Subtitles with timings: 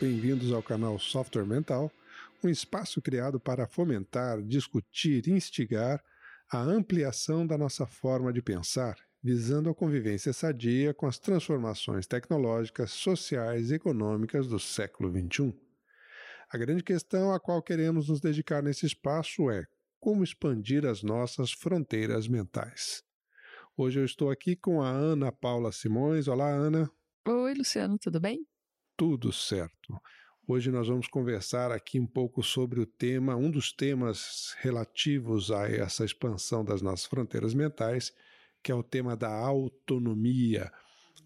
[0.00, 1.92] Bem-vindos ao canal Software Mental,
[2.42, 6.02] um espaço criado para fomentar, discutir instigar
[6.50, 12.92] a ampliação da nossa forma de pensar, visando a convivência sadia com as transformações tecnológicas,
[12.92, 15.54] sociais e econômicas do século XXI.
[16.50, 19.66] A grande questão a qual queremos nos dedicar nesse espaço é
[20.00, 23.02] como expandir as nossas fronteiras mentais.
[23.76, 26.26] Hoje eu estou aqui com a Ana Paula Simões.
[26.26, 26.90] Olá, Ana.
[27.28, 28.46] Oi, Luciano, tudo bem?
[29.00, 29.98] Tudo certo.
[30.46, 35.66] Hoje nós vamos conversar aqui um pouco sobre o tema, um dos temas relativos a
[35.70, 38.12] essa expansão das nossas fronteiras mentais,
[38.62, 40.70] que é o tema da autonomia,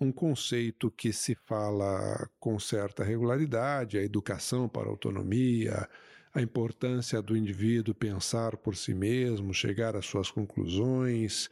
[0.00, 5.88] um conceito que se fala com certa regularidade, a educação para a autonomia,
[6.32, 11.50] a importância do indivíduo pensar por si mesmo, chegar às suas conclusões,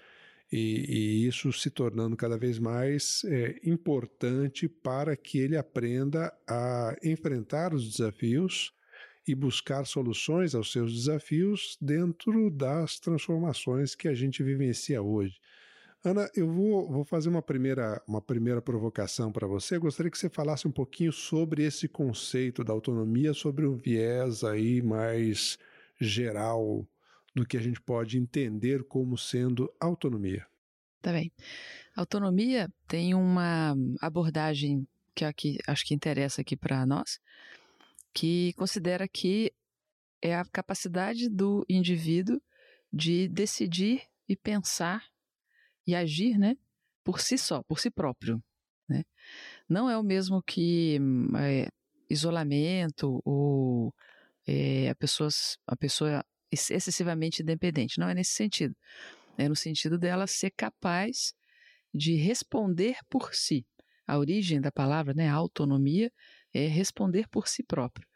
[0.52, 0.84] e,
[1.24, 7.72] e, isso se tornando cada vez mais é, importante para que ele aprenda a enfrentar
[7.72, 8.74] os desafios
[9.26, 15.40] e buscar soluções aos seus desafios dentro das transformações que a gente vivencia hoje.
[16.04, 19.76] Ana, eu vou, vou fazer uma primeira, uma primeira provocação para você.
[19.76, 24.42] Eu gostaria que você falasse um pouquinho sobre esse conceito da autonomia, sobre um viés
[24.42, 25.58] aí mais
[26.00, 26.84] geral
[27.34, 30.46] do que a gente pode entender como sendo autonomia.
[31.00, 31.32] Tá bem.
[31.96, 37.20] Autonomia tem uma abordagem que aqui acho que interessa aqui para nós,
[38.14, 39.52] que considera que
[40.20, 42.40] é a capacidade do indivíduo
[42.92, 45.04] de decidir e pensar
[45.86, 46.56] e agir, né,
[47.02, 48.42] por si só, por si próprio,
[48.88, 49.04] né?
[49.68, 50.98] Não é o mesmo que
[51.38, 51.68] é,
[52.08, 53.92] isolamento ou
[54.46, 55.28] é, a, pessoa,
[55.66, 57.98] a pessoa excessivamente independente.
[57.98, 58.76] Não é nesse sentido.
[59.38, 61.34] É no sentido dela ser capaz
[61.92, 63.66] de responder por si.
[64.06, 66.12] A origem da palavra, né, autonomia,
[66.52, 68.06] é responder por si próprio.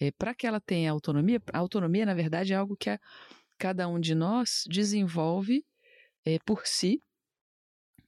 [0.00, 2.98] É, Para que ela tenha autonomia, a autonomia, na verdade, é algo que a,
[3.58, 5.64] cada um de nós desenvolve
[6.24, 7.02] é, por si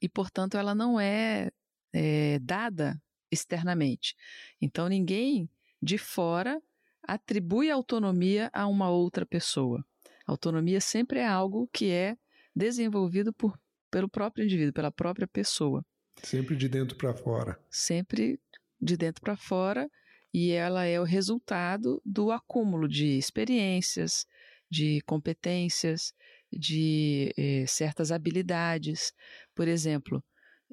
[0.01, 1.51] e, portanto, ela não é,
[1.93, 4.15] é dada externamente.
[4.61, 5.49] Então, ninguém
[5.81, 6.61] de fora
[7.07, 9.85] atribui autonomia a uma outra pessoa.
[10.27, 12.17] Autonomia sempre é algo que é
[12.55, 13.59] desenvolvido por,
[13.91, 15.85] pelo próprio indivíduo, pela própria pessoa.
[16.23, 17.59] Sempre de dentro para fora.
[17.71, 18.41] Sempre
[18.81, 19.91] de dentro para fora,
[20.33, 24.27] e ela é o resultado do acúmulo de experiências,
[24.71, 26.13] de competências,
[26.53, 29.13] de eh, certas habilidades.
[29.55, 30.25] Por exemplo,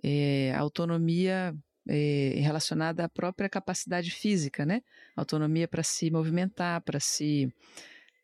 [0.04, 1.54] eh, autonomia
[1.94, 4.82] é, relacionada à própria capacidade física, né?
[5.14, 7.54] Autonomia para se movimentar, para se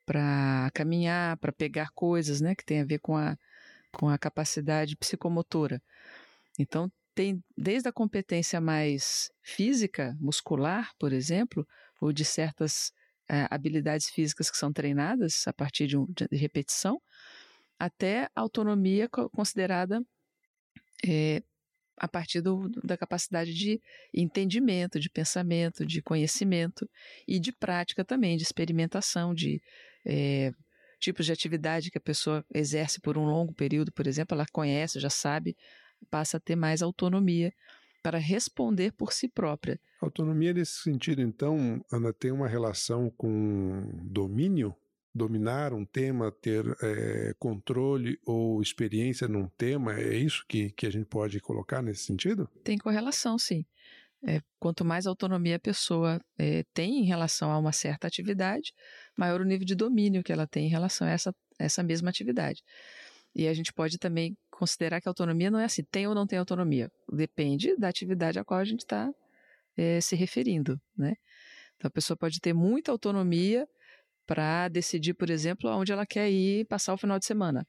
[0.06, 2.56] para caminhar, para pegar coisas, né?
[2.56, 3.38] Que tem a ver com a,
[3.92, 5.82] com a capacidade psicomotora.
[6.58, 11.68] Então tem desde a competência mais física, muscular, por exemplo,
[12.00, 12.94] ou de certas
[13.28, 17.02] é, habilidades físicas que são treinadas a partir de, um, de repetição,
[17.78, 20.02] até autonomia considerada
[21.06, 21.44] é,
[21.98, 23.82] a partir do, da capacidade de
[24.14, 26.88] entendimento, de pensamento, de conhecimento
[27.28, 29.62] e de prática também, de experimentação, de
[30.06, 30.52] é,
[31.00, 35.00] tipos de atividade que a pessoa exerce por um longo período, por exemplo, ela conhece,
[35.00, 35.56] já sabe,
[36.10, 37.52] passa a ter mais autonomia
[38.04, 39.80] para responder por si própria.
[40.00, 44.76] Autonomia nesse sentido, então, Ana, tem uma relação com domínio?
[45.18, 50.90] Dominar um tema, ter é, controle ou experiência num tema, é isso que, que a
[50.90, 52.50] gente pode colocar nesse sentido?
[52.64, 53.66] Tem correlação, sim.
[54.26, 58.74] É, quanto mais autonomia a pessoa é, tem em relação a uma certa atividade,
[59.16, 62.64] maior o nível de domínio que ela tem em relação a essa, essa mesma atividade.
[63.36, 66.26] E a gente pode também considerar que a autonomia não é assim, tem ou não
[66.26, 66.92] tem autonomia.
[67.12, 69.12] Depende da atividade a qual a gente está
[69.78, 71.14] é, se referindo, né?
[71.76, 73.68] Então a pessoa pode ter muita autonomia
[74.28, 77.66] para decidir, por exemplo, aonde ela quer ir passar o final de semana.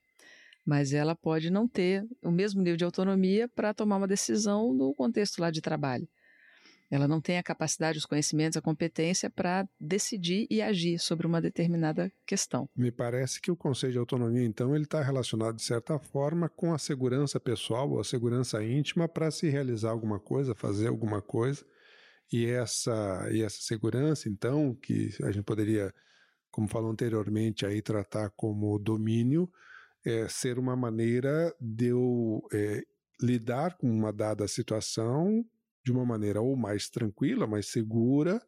[0.66, 4.92] Mas ela pode não ter o mesmo nível de autonomia para tomar uma decisão no
[4.92, 6.06] contexto lá de trabalho.
[6.90, 11.40] Ela não tem a capacidade, os conhecimentos, a competência para decidir e agir sobre uma
[11.40, 12.68] determinada questão.
[12.74, 16.72] Me parece que o conceito de autonomia, então, ele está relacionado de certa forma com
[16.72, 21.64] a segurança pessoal ou a segurança íntima para se realizar alguma coisa, fazer alguma coisa.
[22.32, 25.94] E essa, e essa segurança, então, que a gente poderia
[26.50, 29.50] como falou anteriormente, aí tratar como domínio,
[30.04, 32.82] é, ser uma maneira de eu é,
[33.20, 35.44] lidar com uma dada situação
[35.84, 38.40] de uma maneira ou mais tranquila, mais segura,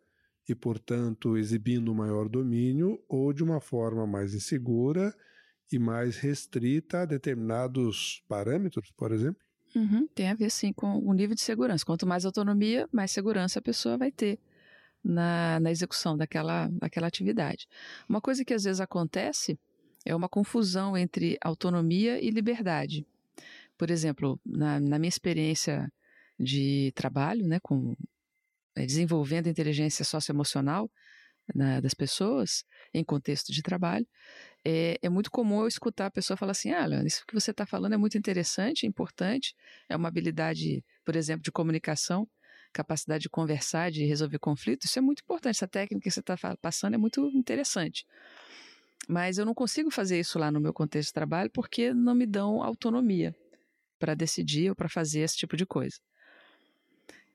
[0.48, 5.14] e, portanto, exibindo maior domínio, ou de uma forma mais insegura
[5.72, 9.42] e mais restrita a determinados parâmetros, por exemplo?
[9.74, 11.84] Uhum, tem a ver, sim, com o nível de segurança.
[11.84, 14.38] Quanto mais autonomia, mais segurança a pessoa vai ter
[15.02, 17.66] na, na execução daquela, daquela atividade.
[18.08, 19.58] Uma coisa que às vezes acontece
[20.04, 23.06] é uma confusão entre autonomia e liberdade.
[23.76, 25.90] Por exemplo, na, na minha experiência
[26.38, 27.94] de trabalho, né, com
[28.76, 30.90] é, desenvolvendo inteligência socioemocional
[31.54, 32.64] na, das pessoas
[32.94, 34.06] em contexto de trabalho,
[34.64, 37.50] é, é, muito comum eu escutar a pessoa falar assim: ah, Leandro, isso que você
[37.50, 39.54] está falando é muito interessante, importante,
[39.88, 42.28] é uma habilidade, por exemplo, de comunicação,
[42.72, 45.56] capacidade de conversar, de resolver conflitos, isso é muito importante.
[45.56, 48.06] Essa técnica que você está passando é muito interessante.
[49.08, 52.26] Mas eu não consigo fazer isso lá no meu contexto de trabalho porque não me
[52.26, 53.34] dão autonomia
[53.98, 55.98] para decidir ou para fazer esse tipo de coisa.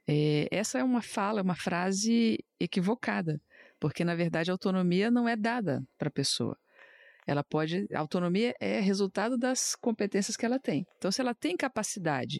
[0.07, 3.41] É, essa é uma fala, uma frase equivocada,
[3.79, 6.57] porque na verdade a autonomia não é dada para a pessoa.
[7.27, 10.85] Ela pode, a autonomia é resultado das competências que ela tem.
[10.97, 12.39] Então, se ela tem capacidade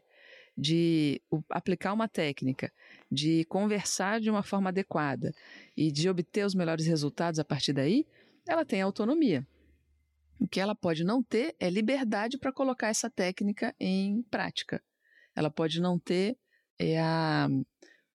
[0.57, 2.72] de aplicar uma técnica,
[3.12, 5.34] de conversar de uma forma adequada
[5.75, 8.06] e de obter os melhores resultados a partir daí,
[8.48, 9.46] ela tem autonomia.
[10.40, 14.81] O que ela pode não ter é liberdade para colocar essa técnica em prática.
[15.36, 16.38] Ela pode não ter
[16.80, 17.48] é, a,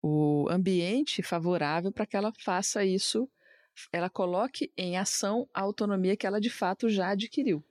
[0.02, 3.28] o ambiente favorável para que ela faça isso,
[3.92, 7.64] ela coloque em ação a autonomia que ela de fato já adquiriu.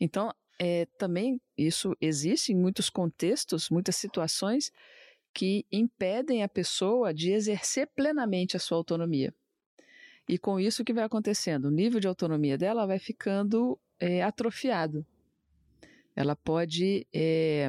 [0.00, 4.70] Então, é, também isso existe em muitos contextos, muitas situações
[5.32, 9.34] que impedem a pessoa de exercer plenamente a sua autonomia.
[10.28, 11.66] E com isso, o que vai acontecendo?
[11.66, 15.04] O nível de autonomia dela vai ficando é, atrofiado.
[16.16, 17.68] Ela pode é,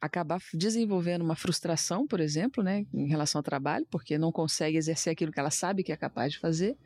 [0.00, 5.12] acabar desenvolvendo uma frustração, por exemplo, né, em relação ao trabalho, porque não consegue exercer
[5.12, 6.76] aquilo que ela sabe que é capaz de fazer.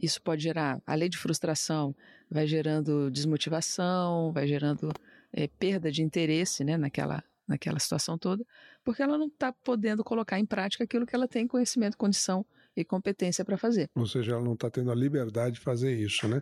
[0.00, 1.94] Isso pode gerar, além de frustração,
[2.30, 4.92] vai gerando desmotivação, vai gerando
[5.32, 8.44] é, perda de interesse né, naquela, naquela situação toda,
[8.84, 12.46] porque ela não está podendo colocar em prática aquilo que ela tem conhecimento, condição
[12.76, 13.90] e competência para fazer.
[13.94, 16.40] Ou seja, ela não está tendo a liberdade de fazer isso, né?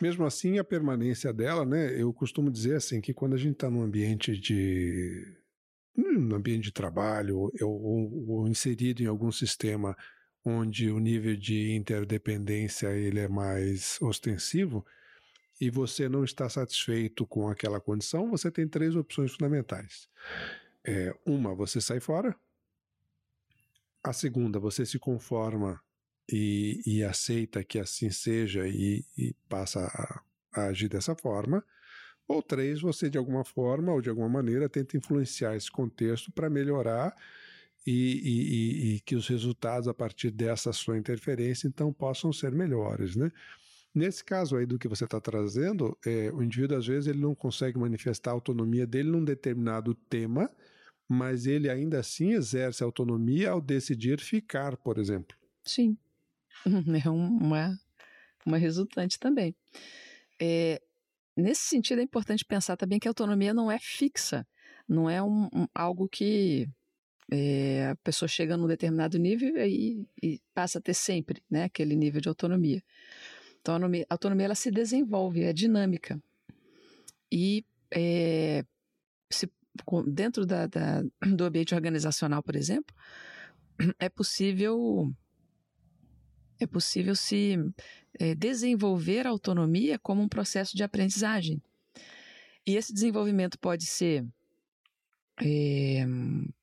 [0.00, 2.00] Mesmo assim, a permanência dela, né?
[2.00, 5.38] Eu costumo dizer assim que quando a gente está num ambiente de
[5.96, 9.94] num ambiente de trabalho ou, ou, inserido em algum sistema
[10.44, 14.84] onde o nível de interdependência ele é mais ostensivo
[15.62, 20.08] e você não está satisfeito com aquela condição, você tem três opções fundamentais.
[20.84, 22.34] É, uma, você sai fora,
[24.02, 25.80] a segunda, você se conforma
[26.28, 31.64] e, e aceita que assim seja e, e passa a, a, agir dessa forma.
[32.26, 36.50] Ou três, você de alguma forma ou de alguma maneira tenta influenciar esse contexto para
[36.50, 37.14] melhorar
[37.86, 43.30] e, e, que os resultados a partir dessa sua interferência então possam ser melhores, né?
[43.94, 47.34] Nesse caso aí do que você está trazendo, é, o indivíduo às vezes ele não
[47.34, 50.50] consegue manifestar a autonomia dele num determinado tema,
[51.06, 55.36] mas ele ainda assim exerce autonomia ao decidir ficar, por exemplo.
[55.62, 55.96] Sim,
[57.04, 57.78] é uma,
[58.46, 59.54] uma resultante também.
[60.40, 60.80] É,
[61.36, 64.46] nesse sentido, é importante pensar também que a autonomia não é fixa,
[64.88, 66.66] não é um, um algo que
[67.30, 71.96] é, a pessoa chega num determinado nível e, e, passa a ter sempre né, aquele
[71.96, 72.82] nível de autonomia.
[73.64, 76.20] A autonomia, autonomia ela se desenvolve, é dinâmica.
[77.30, 78.64] E é,
[79.30, 79.50] se
[80.06, 81.02] dentro da, da,
[81.34, 82.94] do ambiente organizacional, por exemplo,
[83.98, 85.12] é possível
[86.58, 87.56] é possível se
[88.18, 91.60] é, desenvolver a autonomia como um processo de aprendizagem.
[92.64, 94.24] E esse desenvolvimento pode ser
[95.42, 96.04] é,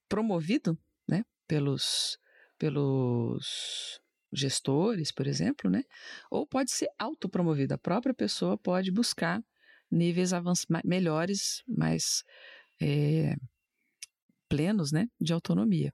[0.07, 2.17] promovido né, pelos,
[2.57, 3.99] pelos
[4.31, 5.83] gestores, por exemplo, né,
[6.29, 7.73] ou pode ser autopromovido.
[7.73, 9.41] A própria pessoa pode buscar
[9.91, 10.31] níveis
[10.83, 12.23] melhores, mais
[12.81, 13.35] é,
[14.47, 15.93] plenos né, de autonomia.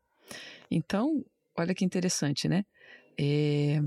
[0.70, 1.24] Então,
[1.58, 2.66] olha que interessante, né?
[3.18, 3.80] É,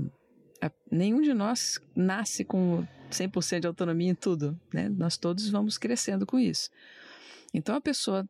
[0.61, 4.89] a, nenhum de nós nasce com 100% de autonomia em tudo, né?
[4.89, 6.69] Nós todos vamos crescendo com isso.
[7.53, 8.27] Então, a pessoa,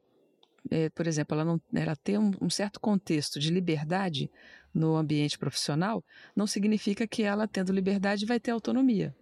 [0.70, 4.30] é, por exemplo, ela, não, ela ter um, um certo contexto de liberdade
[4.74, 6.04] no ambiente profissional,
[6.36, 9.16] não significa que ela, tendo liberdade, vai ter autonomia.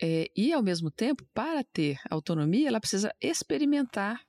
[0.00, 4.20] É, e, ao mesmo tempo, para ter autonomia, ela precisa experimentar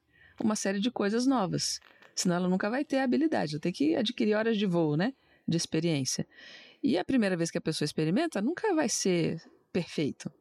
[0.41, 1.79] uma série de coisas novas.
[2.15, 3.55] Senão ela nunca vai ter habilidade.
[3.55, 5.13] Ela tem que adquirir horas de voo, né?
[5.47, 6.25] De experiência.
[6.81, 9.41] E a primeira vez que a pessoa experimenta, nunca vai ser
[9.73, 10.31] perfeito.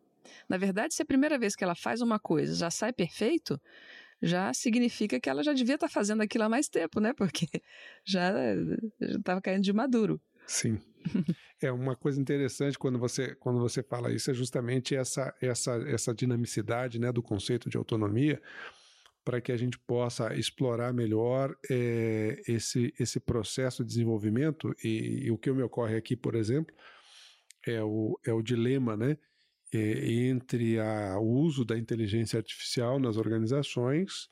[0.49, 3.61] Na verdade, se a primeira vez que ela faz uma coisa já sai perfeito,
[4.23, 7.13] já significa que ela já devia estar fazendo aquilo há mais tempo, né?
[7.13, 7.47] Porque
[8.05, 8.33] já
[9.01, 10.21] estava caindo de maduro.
[10.47, 10.79] Sim.
[11.63, 16.15] É uma coisa interessante quando você, quando você fala isso, é justamente essa, essa, essa
[16.15, 18.43] dinamicidade né, do conceito de autonomia,
[19.25, 24.77] para que a gente possa explorar melhor é, esse, esse processo de desenvolvimento.
[24.85, 26.77] E, e, o que me ocorre aqui, por exemplo,
[27.67, 29.17] é o, é o dilema né,
[29.73, 30.79] é, entre
[31.19, 34.29] o uso da inteligência artificial nas organizações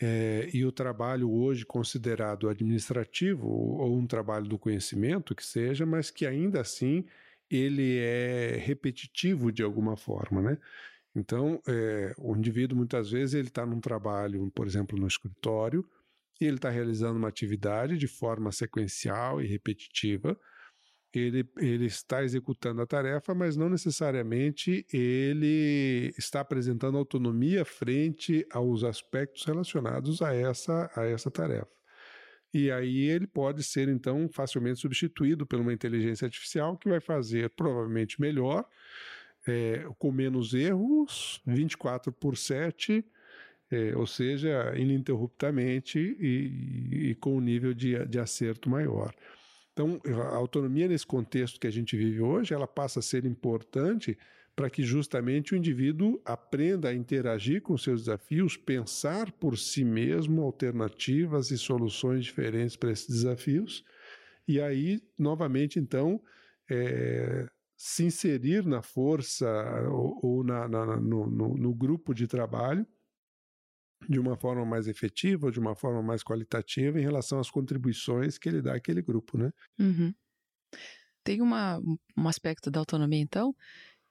[0.00, 6.10] é, e o trabalho hoje considerado administrativo ou um trabalho do conhecimento que seja, mas
[6.10, 7.04] que ainda assim
[7.50, 10.58] ele é repetitivo de alguma forma, né?
[11.14, 15.86] Então, é, o indivíduo muitas vezes ele está num trabalho, por exemplo, no escritório,
[16.40, 20.38] e ele está realizando uma atividade de forma sequencial e repetitiva.
[21.14, 28.82] Ele, ele está executando a tarefa, mas não necessariamente ele está apresentando autonomia frente aos
[28.82, 31.68] aspectos relacionados a essa, a essa tarefa.
[32.54, 37.50] E aí ele pode ser, então, facilmente substituído por uma inteligência artificial que vai fazer
[37.50, 38.66] provavelmente melhor
[39.46, 43.04] é, com menos erros, 24 por 7,
[43.70, 49.14] é, ou seja, ininterruptamente e, e com um nível de, de acerto maior.
[49.72, 54.18] Então, a autonomia nesse contexto que a gente vive hoje, ela passa a ser importante
[54.54, 60.42] para que justamente o indivíduo aprenda a interagir com seus desafios, pensar por si mesmo
[60.42, 63.82] alternativas e soluções diferentes para esses desafios,
[64.46, 66.20] e aí, novamente, então,
[66.70, 69.46] é, se inserir na força
[69.90, 72.86] ou, ou na, na, no, no, no, grupo de trabalho
[74.08, 78.48] de uma forma mais efetiva, de uma forma mais qualitativa em relação às contribuições que
[78.48, 79.50] ele dá àquele grupo, né?
[79.78, 80.14] Uhum.
[81.24, 81.80] Tem uma,
[82.16, 83.54] um aspecto da autonomia, então,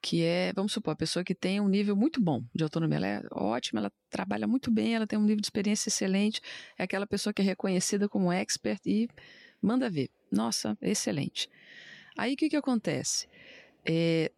[0.01, 3.07] que é, vamos supor, a pessoa que tem um nível muito bom de autonomia, ela
[3.07, 6.41] é ótima, ela trabalha muito bem, ela tem um nível de experiência excelente,
[6.77, 9.09] é aquela pessoa que é reconhecida como expert e
[9.61, 10.09] manda ver.
[10.31, 11.49] Nossa, excelente.
[12.17, 13.27] Aí o que, que acontece?
[13.85, 14.31] é,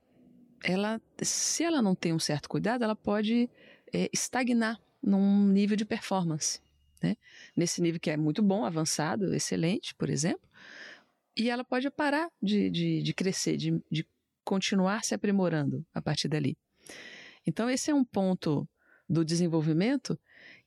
[0.63, 3.49] ela, se ela não tem um certo cuidado, ela pode
[3.91, 6.59] é, estagnar num nível de performance.
[7.01, 7.17] Né?
[7.55, 10.47] Nesse nível que é muito bom, avançado, excelente, por exemplo,
[11.35, 14.07] e ela pode parar de, de, de crescer, de, de
[14.43, 16.57] continuar se aprimorando a partir dali.
[17.45, 18.67] Então, esse é um ponto
[19.09, 20.17] do desenvolvimento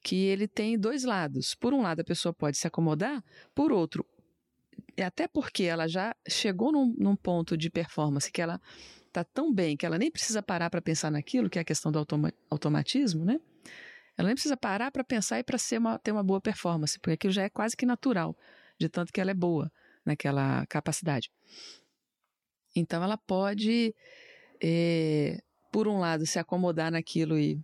[0.03, 1.55] que ele tem dois lados.
[1.55, 3.25] Por um lado, a pessoa pode se acomodar,
[3.55, 4.05] por outro,
[4.99, 8.61] até porque ela já chegou num, num ponto de performance que ela
[9.07, 11.91] está tão bem que ela nem precisa parar para pensar naquilo, que é a questão
[11.91, 13.41] do automa automatismo, né?
[14.17, 15.59] Ela nem precisa parar para pensar e para
[16.03, 18.37] ter uma boa performance, porque aquilo já é quase que natural,
[18.79, 19.71] de tanto que ela é boa
[20.05, 21.31] naquela capacidade.
[22.75, 23.95] Então ela pode,
[24.63, 25.43] é,
[25.73, 27.61] por um lado, se acomodar naquilo e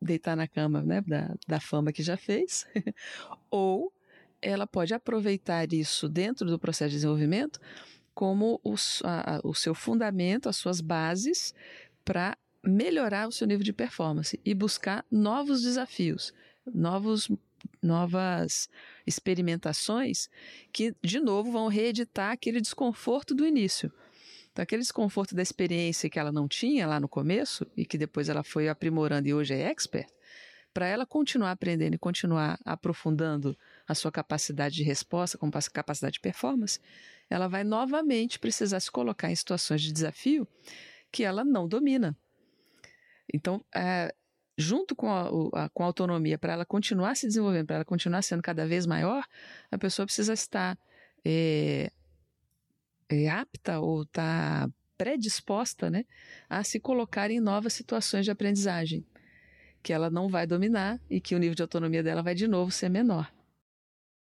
[0.00, 2.66] deitar na cama né, da, da fama que já fez,
[3.50, 3.92] ou
[4.40, 7.58] ela pode aproveitar isso dentro do processo de desenvolvimento
[8.14, 11.54] como o, a, o seu fundamento, as suas bases
[12.04, 16.32] para melhorar o seu nível de performance e buscar novos desafios,
[16.66, 17.30] novos,
[17.82, 18.68] novas
[19.06, 20.28] experimentações
[20.72, 23.92] que, de novo, vão reeditar aquele desconforto do início.
[24.50, 28.28] Então, aquele desconforto da experiência que ela não tinha lá no começo e que depois
[28.28, 30.08] ela foi aprimorando e hoje é expert,
[30.72, 33.56] para ela continuar aprendendo e continuar aprofundando
[33.88, 36.78] a sua capacidade de resposta, com capacidade de performance,
[37.30, 40.46] ela vai novamente precisar se colocar em situações de desafio
[41.10, 42.14] que ela não domina.
[43.32, 44.14] Então, é,
[44.56, 48.22] junto com a, a, com a autonomia, para ela continuar se desenvolvendo, para ela continuar
[48.22, 49.24] sendo cada vez maior,
[49.70, 50.78] a pessoa precisa estar
[51.24, 51.90] é,
[53.08, 56.04] é apta ou estar tá predisposta né,
[56.48, 59.06] a se colocar em novas situações de aprendizagem,
[59.82, 62.70] que ela não vai dominar e que o nível de autonomia dela vai de novo
[62.70, 63.30] ser menor.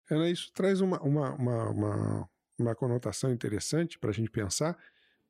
[0.10, 4.78] Ana, isso traz uma, uma, uma, uma, uma conotação interessante para a gente pensar,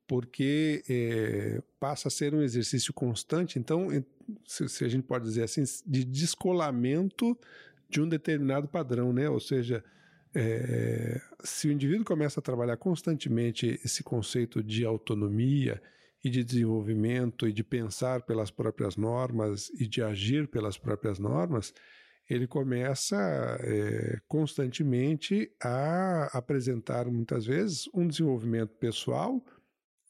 [0.07, 3.89] porque é, passa a ser um exercício constante, então,
[4.45, 7.37] se, se, a gente pode dizer assim, de descolamento
[7.89, 9.29] de um determinado padrão, né?
[9.29, 9.83] Ou seja,
[10.33, 15.81] é, se o indivíduo começa a trabalhar constantemente esse conceito de autonomia
[16.23, 21.73] e de desenvolvimento e de pensar pelas próprias normas e de agir pelas próprias normas,
[22.29, 23.17] ele começa
[23.61, 29.41] é, constantemente a apresentar, muitas vezes, um desenvolvimento pessoal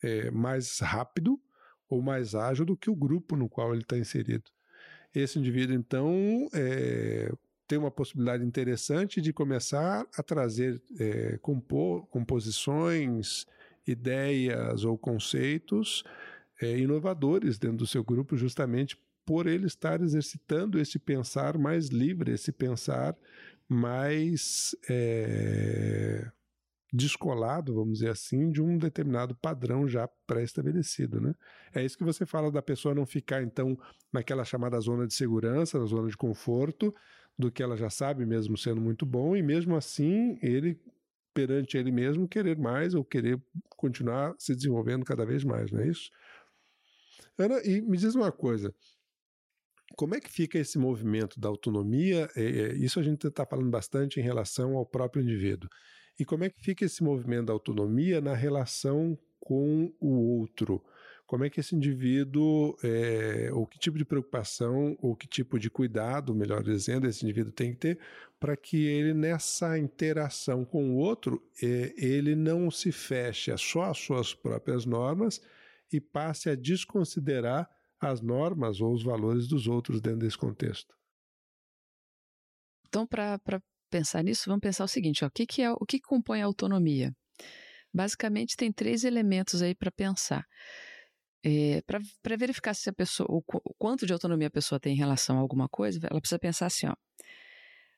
[0.03, 1.39] é, mais rápido
[1.89, 4.51] ou mais ágil do que o grupo no qual ele está inserido.
[5.13, 7.31] Esse indivíduo, então, é,
[7.67, 11.39] tem uma possibilidade interessante de começar a trazer é,
[12.09, 13.45] composições,
[13.85, 16.03] ideias ou conceitos
[16.61, 22.31] é, inovadores dentro do seu grupo, justamente por ele estar exercitando esse pensar mais livre,
[22.31, 23.15] esse pensar
[23.67, 26.31] mais é,
[26.93, 31.33] descolado, vamos dizer assim, de um determinado padrão já pré-estabelecido, né?
[31.73, 33.77] É isso que você fala da pessoa não ficar então
[34.11, 36.93] naquela chamada zona de segurança, na zona de conforto,
[37.37, 40.79] do que ela já sabe mesmo sendo muito bom e mesmo assim ele
[41.33, 43.39] perante ele mesmo querer mais ou querer
[43.69, 46.09] continuar se desenvolvendo cada vez mais, não é isso?
[47.37, 48.73] Ana, e me diz uma coisa,
[49.95, 52.27] como é que fica esse movimento da autonomia?
[52.35, 55.69] É, é, isso a gente está falando bastante em relação ao próprio indivíduo.
[56.19, 60.83] E como é que fica esse movimento da autonomia na relação com o outro?
[61.27, 65.69] Como é que esse indivíduo, é, ou que tipo de preocupação, ou que tipo de
[65.69, 67.99] cuidado, melhor dizendo, esse indivíduo tem que ter
[68.39, 73.97] para que ele, nessa interação com o outro, é, ele não se feche só às
[73.97, 75.41] suas próprias normas
[75.91, 77.69] e passe a desconsiderar
[77.99, 80.95] as normas ou os valores dos outros dentro desse contexto.
[82.87, 83.39] Então, para
[83.89, 86.45] pensar nisso, vamos pensar o seguinte: ó, o, que, que, é, o que compõe a
[86.45, 87.13] autonomia?
[87.93, 90.45] Basicamente, tem três elementos aí para pensar.
[91.43, 91.81] É,
[92.21, 95.37] para verificar se a pessoa, o, o, quanto de autonomia a pessoa tem em relação
[95.37, 96.95] a alguma coisa, ela precisa pensar assim: ó,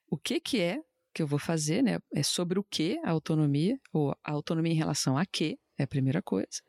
[0.08, 0.80] o que, que é
[1.14, 2.00] que eu vou fazer, né?
[2.14, 5.88] É sobre o que a autonomia, ou a autonomia em relação a quê, é a
[5.88, 6.62] primeira coisa.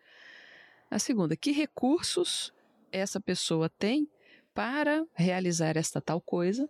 [0.90, 2.52] A segunda, que recursos
[2.90, 4.08] essa pessoa tem
[4.54, 6.68] para realizar esta tal coisa.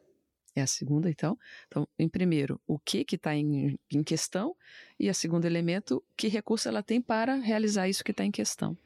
[0.55, 1.39] É a segunda, então.
[1.69, 4.57] Então, em primeiro, o que que está em, em questão
[4.99, 8.77] e a segundo elemento, que recurso ela tem para realizar isso que está em questão.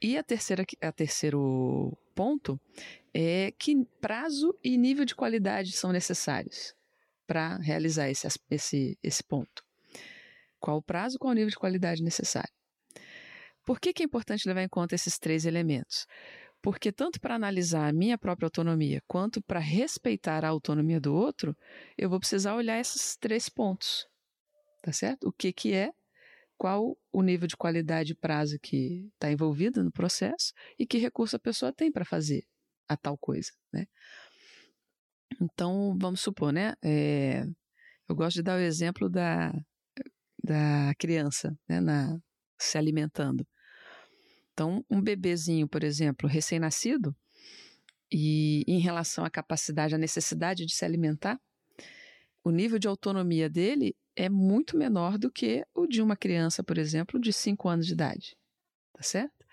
[0.00, 2.60] E a terceira, a terceiro ponto
[3.12, 6.74] é que prazo e nível de qualidade são necessários
[7.26, 9.64] para realizar esse, esse, esse ponto.
[10.60, 12.52] Qual o prazo, qual o nível de qualidade necessário.
[13.64, 16.06] Por que, que é importante levar em conta esses três elementos?
[16.64, 21.54] Porque tanto para analisar a minha própria autonomia quanto para respeitar a autonomia do outro,
[21.94, 24.08] eu vou precisar olhar esses três pontos.
[24.82, 25.28] Tá certo?
[25.28, 25.90] O que, que é,
[26.56, 31.36] qual o nível de qualidade e prazo que está envolvido no processo e que recurso
[31.36, 32.42] a pessoa tem para fazer
[32.88, 33.84] a tal coisa, né?
[35.38, 36.72] Então, vamos supor, né?
[36.82, 37.44] É,
[38.08, 39.52] eu gosto de dar o exemplo da,
[40.42, 41.78] da criança, né?
[41.78, 42.18] Na,
[42.58, 43.46] se alimentando.
[44.54, 47.14] Então, um bebezinho, por exemplo, recém-nascido,
[48.10, 51.40] e em relação à capacidade, à necessidade de se alimentar,
[52.44, 56.78] o nível de autonomia dele é muito menor do que o de uma criança, por
[56.78, 58.36] exemplo, de 5 anos de idade.
[58.92, 59.44] Tá certo?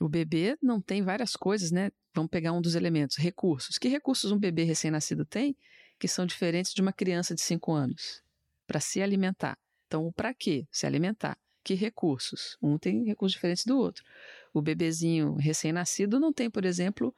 [0.00, 1.90] O bebê não tem várias coisas, né?
[2.14, 3.78] Vamos pegar um dos elementos, recursos.
[3.78, 5.56] Que recursos um bebê recém-nascido tem
[5.98, 8.22] que são diferentes de uma criança de 5 anos?
[8.64, 9.58] Para se alimentar.
[9.86, 10.68] Então, o para quê?
[10.70, 12.56] Se alimentar que recursos.
[12.62, 14.04] Um tem recursos diferentes do outro.
[14.52, 17.14] O bebezinho recém-nascido não tem, por exemplo,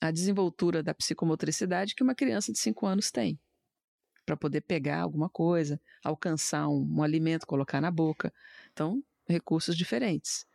[0.00, 3.38] a desenvoltura da psicomotricidade que uma criança de 5 anos tem.
[4.24, 8.32] Para poder pegar alguma coisa, alcançar um, um alimento, colocar na boca.
[8.72, 10.46] Então, recursos diferentes,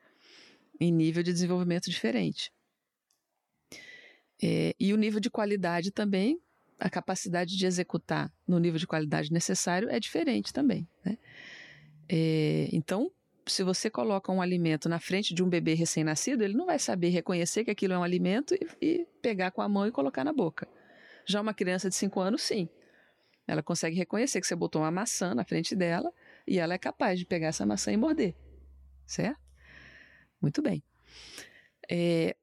[0.80, 2.52] em nível de desenvolvimento diferente.
[4.42, 6.40] É, e o nível de qualidade também,
[6.80, 10.88] a capacidade de executar no nível de qualidade necessário é diferente também.
[11.06, 11.18] Né?
[12.10, 13.12] É, então,
[13.48, 17.10] se você coloca um alimento na frente de um bebê recém-nascido, ele não vai saber
[17.10, 20.34] reconhecer que aquilo é um alimento e, e, pegar com a mão e colocar na
[20.34, 20.68] boca.
[21.26, 22.68] Já uma criança de 5 anos, sim.
[23.48, 26.12] Ela consegue reconhecer que você botou uma maçã na frente dela
[26.48, 28.36] e ela é capaz de pegar essa maçã e morder.
[29.06, 29.40] Certo?
[30.42, 30.84] Muito bem.
[31.90, 32.36] É,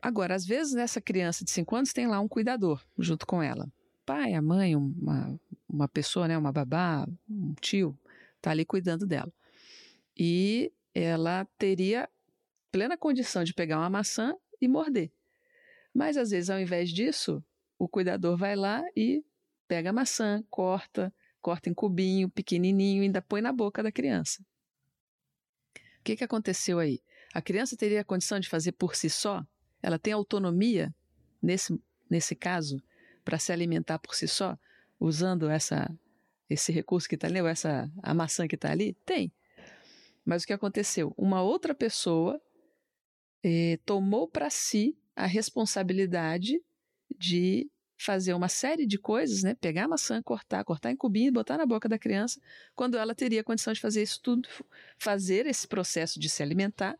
[0.00, 3.68] agora, às vezes, essa criança de 5 anos tem lá um cuidador junto com ela.
[4.06, 7.98] Pai, a mãe, uma, uma pessoa, né, uma babá, um tio,
[8.40, 9.32] tá ali cuidando dela
[10.22, 12.06] e ela teria
[12.70, 15.10] plena condição de pegar uma maçã e morder.
[15.94, 17.42] Mas às vezes, ao invés disso,
[17.78, 19.24] o cuidador vai lá e
[19.66, 24.44] pega a maçã, corta, corta em cubinho, pequenininho, e ainda põe na boca da criança.
[25.74, 27.00] O que, que aconteceu aí?
[27.32, 29.42] A criança teria a condição de fazer por si só?
[29.82, 30.94] Ela tem autonomia,
[31.40, 31.80] nesse,
[32.10, 32.82] nesse caso,
[33.24, 34.58] para se alimentar por si só,
[34.98, 35.90] usando essa,
[36.48, 38.92] esse recurso que está ali, ou essa, a maçã que está ali?
[39.06, 39.32] Tem.
[40.24, 41.14] Mas o que aconteceu?
[41.16, 42.40] Uma outra pessoa
[43.42, 46.62] eh, tomou para si a responsabilidade
[47.18, 49.54] de fazer uma série de coisas, né?
[49.54, 52.40] Pegar a maçã, cortar, cortar em cubinho e botar na boca da criança,
[52.74, 54.48] quando ela teria condição de fazer isso tudo,
[54.98, 56.98] fazer esse processo de se alimentar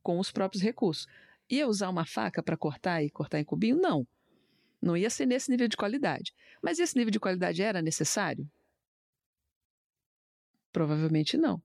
[0.00, 1.08] com os próprios recursos.
[1.50, 3.76] Ia usar uma faca para cortar e cortar em cubinho?
[3.76, 4.06] Não.
[4.80, 6.32] Não ia ser nesse nível de qualidade.
[6.62, 8.48] Mas esse nível de qualidade era necessário?
[10.72, 11.60] Provavelmente não.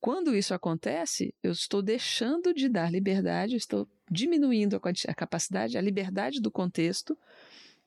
[0.00, 5.80] Quando isso acontece, eu estou deixando de dar liberdade, estou diminuindo a, a capacidade, a
[5.80, 7.18] liberdade do contexto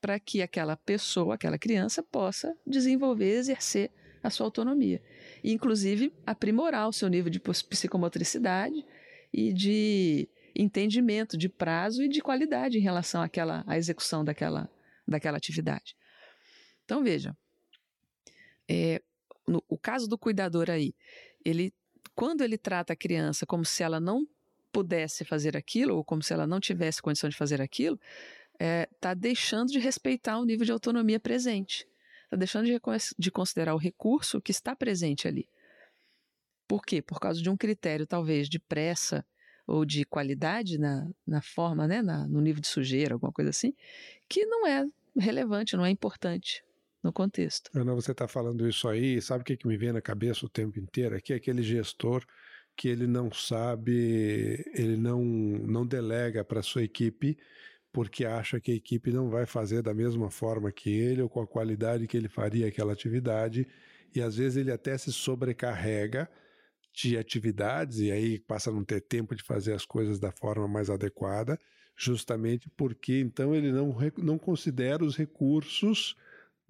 [0.02, 3.92] para que aquela pessoa, aquela criança possa desenvolver, exercer
[4.24, 5.02] a sua autonomia.
[5.44, 8.86] E, inclusive, aprimorar o seu nível de psicomotricidade
[9.32, 14.70] e de entendimento de prazo e de qualidade em relação àquela, à execução daquela,
[15.08, 15.96] daquela atividade.
[16.84, 17.36] Então, veja,
[18.70, 19.02] é,
[19.48, 20.94] no, o caso do cuidador aí,
[21.44, 21.74] ele,
[22.16, 24.28] quando ele trata a criança como se ela não
[24.72, 28.00] pudesse fazer aquilo, ou como se ela não tivesse condição de fazer aquilo,
[28.54, 31.88] está é, tá deixando de respeitar o nível de autonomia presente.
[32.26, 32.80] Está deixando de,
[33.18, 35.48] de considerar o recurso que está presente ali.
[36.68, 37.02] Por quê?
[37.02, 39.26] Por causa de um critério, talvez, de pressa
[39.68, 43.74] ou de qualidade na, na forma, né, na, no nível de sujeira, alguma coisa assim,
[44.28, 44.86] que não é
[45.18, 46.64] relevante, não é importante
[47.04, 47.70] no contexto.
[47.74, 50.50] Ana, você está falando isso aí, sabe o que, que me vem na cabeça o
[50.50, 51.16] tempo inteiro?
[51.16, 52.26] Aqui é aquele gestor
[52.76, 57.38] que ele não sabe, ele não, não delega para sua equipe
[57.92, 61.42] porque acha que a equipe não vai fazer da mesma forma que ele ou com
[61.42, 63.68] a qualidade que ele faria aquela atividade
[64.16, 66.30] e às vezes ele até se sobrecarrega
[66.94, 70.68] de atividades e aí passa a não ter tempo de fazer as coisas da forma
[70.68, 71.60] mais adequada,
[71.96, 76.16] justamente porque então ele não, não considera os recursos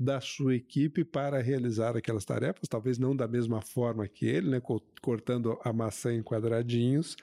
[0.02, 4.62] da sua equipe para realizar aquelas tarefas, talvez não da mesma forma que ele, né,
[5.00, 7.16] cortando a maçã em quadradinhos,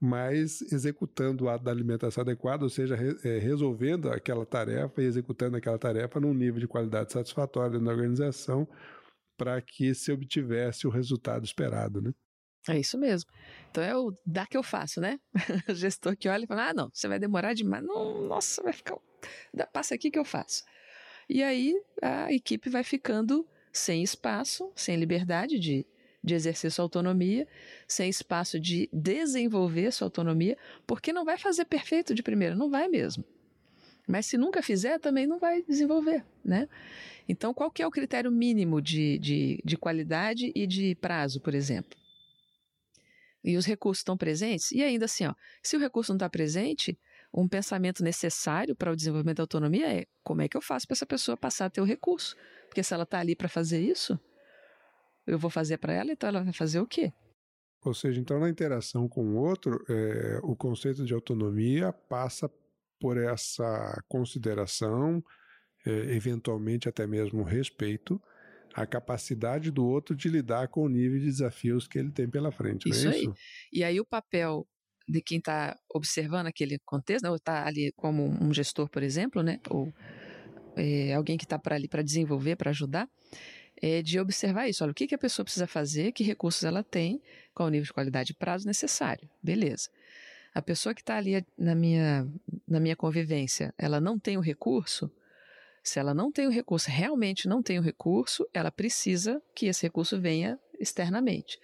[0.00, 5.04] mas executando o ato da alimentação adequada, ou seja, re, é, resolvendo aquela tarefa e
[5.04, 8.66] executando aquela tarefa num nível de qualidade satisfatória na organização
[9.36, 12.12] para que se obtivesse o resultado esperado, né?
[12.66, 13.28] É isso mesmo.
[13.70, 15.18] Então é o dá que eu faço, né?
[15.68, 17.84] o gestor que olha e fala: ah, não, você vai demorar demais.
[17.84, 18.96] Não, nossa, vai ficar.
[19.72, 20.62] Passa aqui que eu faço.
[21.32, 25.86] E aí a equipe vai ficando sem espaço, sem liberdade de,
[26.22, 27.48] de exercer sua autonomia,
[27.88, 32.86] sem espaço de desenvolver sua autonomia, porque não vai fazer perfeito de primeira, não vai
[32.86, 33.24] mesmo.
[34.06, 36.68] Mas se nunca fizer, também não vai desenvolver, né?
[37.26, 41.54] Então, qual que é o critério mínimo de, de, de qualidade e de prazo, por
[41.54, 41.96] exemplo?
[43.44, 46.96] e os recursos estão presentes, e ainda assim, ó, se o recurso não está presente,
[47.34, 50.94] um pensamento necessário para o desenvolvimento da autonomia é como é que eu faço para
[50.94, 52.36] essa pessoa passar a ter o recurso?
[52.68, 54.18] Porque se ela está ali para fazer isso,
[55.26, 57.12] eu vou fazer para ela, então ela vai fazer o quê?
[57.84, 62.50] Ou seja, então na interação com o outro, é, o conceito de autonomia passa
[63.00, 65.22] por essa consideração,
[65.84, 68.20] é, eventualmente até mesmo respeito,
[68.74, 72.52] a capacidade do outro de lidar com o nível de desafios que ele tem pela
[72.52, 72.88] frente.
[72.88, 73.30] Isso, é isso?
[73.30, 73.36] aí.
[73.72, 74.66] E aí o papel
[75.12, 79.42] de quem está observando aquele contexto, né, ou está ali como um gestor, por exemplo,
[79.42, 79.92] né, ou
[80.76, 83.08] é, alguém que está para ali para desenvolver, para ajudar,
[83.80, 84.82] é de observar isso.
[84.82, 87.20] Olha, o que, que a pessoa precisa fazer, que recursos ela tem,
[87.54, 89.28] qual o nível de qualidade e prazo necessário.
[89.42, 89.90] Beleza.
[90.54, 92.26] A pessoa que está ali na minha,
[92.66, 95.10] na minha convivência, ela não tem o recurso,
[95.82, 99.82] se ela não tem o recurso, realmente não tem o recurso, ela precisa que esse
[99.82, 101.58] recurso venha externamente.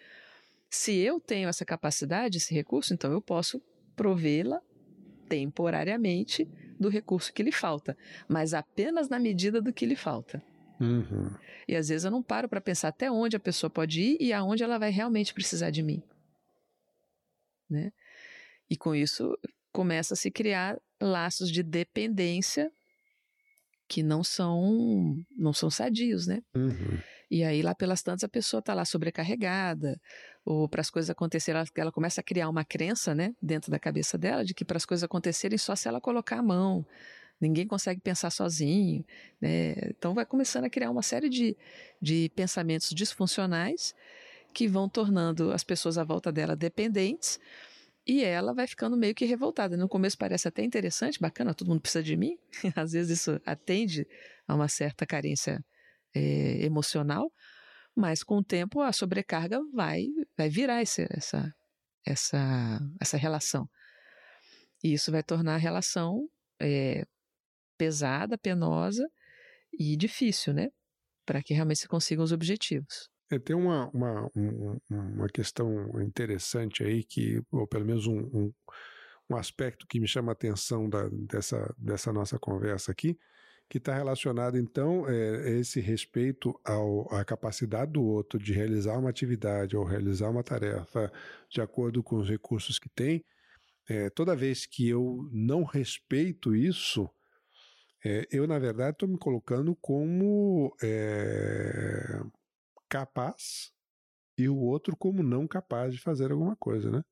[0.70, 3.62] Se eu tenho essa capacidade, esse recurso, então eu posso
[3.96, 4.60] provê-la
[5.28, 7.96] temporariamente do recurso que lhe falta,
[8.28, 10.42] mas apenas na medida do que lhe falta.
[10.80, 11.34] Uhum.
[11.66, 14.32] E às vezes eu não paro para pensar até onde a pessoa pode ir e
[14.32, 16.02] aonde ela vai realmente precisar de mim.
[17.68, 17.92] Né?
[18.70, 19.36] E com isso
[19.72, 22.70] começa a se criar laços de dependência
[23.86, 26.42] que não são não são sadios, né?
[26.54, 26.98] Uhum.
[27.30, 30.00] E aí lá pelas tantas a pessoa está lá sobrecarregada,
[30.44, 33.78] ou para as coisas acontecerem ela, ela, começa a criar uma crença, né, dentro da
[33.78, 36.86] cabeça dela de que para as coisas acontecerem só se ela colocar a mão.
[37.40, 39.04] Ninguém consegue pensar sozinho,
[39.40, 39.74] né?
[39.90, 41.56] Então vai começando a criar uma série de,
[42.02, 43.94] de pensamentos disfuncionais
[44.52, 47.38] que vão tornando as pessoas à volta dela dependentes
[48.04, 49.76] e ela vai ficando meio que revoltada.
[49.76, 52.38] No começo parece até interessante, bacana, todo mundo precisa de mim.
[52.74, 54.06] Às vezes isso atende
[54.46, 55.62] a uma certa carência
[56.14, 57.32] é, emocional,
[57.94, 61.52] mas com o tempo a sobrecarga vai, vai virar esse, essa,
[62.04, 63.68] essa, essa relação.
[64.82, 66.28] E isso vai tornar a relação
[66.60, 67.04] é,
[67.76, 69.08] pesada, penosa
[69.72, 70.68] e difícil, né?
[71.26, 73.10] Para que realmente se consigam os objetivos.
[73.30, 74.30] É, tem uma, uma,
[74.88, 78.52] uma questão interessante aí, que, ou pelo menos um, um,
[79.28, 83.18] um aspecto que me chama a atenção da, dessa, dessa nossa conversa aqui,
[83.68, 88.98] que está relacionado, então, é, a esse respeito ao, à capacidade do outro de realizar
[88.98, 91.12] uma atividade ou realizar uma tarefa
[91.50, 93.24] de acordo com os recursos que tem.
[93.88, 97.08] É, toda vez que eu não respeito isso,
[98.04, 102.20] é, eu, na verdade, estou me colocando como é,
[102.88, 103.70] capaz
[104.36, 107.02] e o outro como não capaz de fazer alguma coisa, né?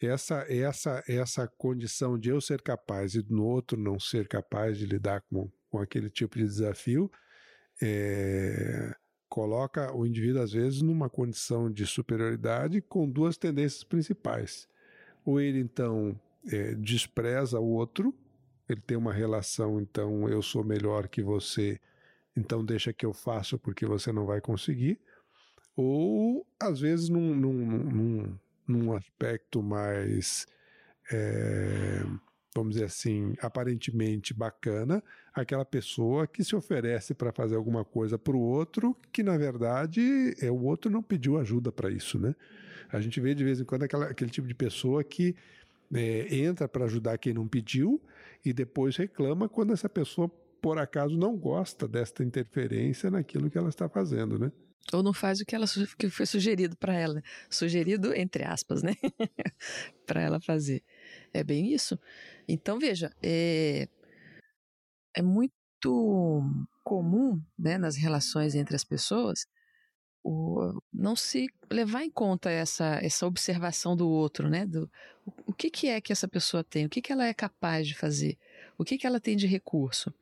[0.00, 4.84] Essa, essa, essa condição de eu ser capaz e no outro não ser capaz de
[4.84, 7.10] lidar com, com aquele tipo de desafio,
[7.82, 8.94] é,
[9.28, 14.68] coloca o indivíduo, às vezes, numa condição de superioridade com duas tendências principais.
[15.24, 16.18] Ou ele, então,
[16.50, 18.14] é, despreza o outro,
[18.68, 21.80] ele tem uma relação, então, eu sou melhor que você,
[22.36, 25.00] então deixa que eu faço porque você não vai conseguir.
[25.76, 30.46] Ou, às vezes, num, num, num, num aspecto mais.
[31.10, 32.02] É,
[32.54, 35.02] vamos dizer assim, aparentemente bacana,
[35.34, 40.34] aquela pessoa que se oferece para fazer alguma coisa para o outro, que na verdade
[40.40, 42.34] é o outro não pediu ajuda para isso, né?
[42.90, 45.36] A gente vê de vez em quando aquela, aquele tipo de pessoa que
[45.92, 48.00] é, entra para ajudar quem não pediu
[48.44, 50.28] e depois reclama quando essa pessoa
[50.60, 54.50] por acaso não gosta desta interferência naquilo que ela está fazendo, né?
[54.92, 55.66] Ou não faz o que, ela,
[55.98, 57.22] que foi sugerido para ela.
[57.50, 58.92] Sugerido, entre aspas, né?
[60.06, 60.82] para ela fazer.
[61.32, 61.98] É bem isso.
[62.46, 63.88] Então, veja, é,
[65.14, 66.42] é muito
[66.84, 69.46] comum né, nas relações entre as pessoas
[70.26, 74.66] o, não se levar em conta essa, essa observação do outro, né?
[74.66, 74.90] Do,
[75.24, 77.86] o, o que, que é que essa pessoa tem, o que, que ela é capaz
[77.86, 78.36] de fazer,
[78.76, 80.12] o que, que ela tem de recurso